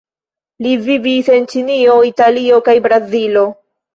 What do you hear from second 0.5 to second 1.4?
Li vivis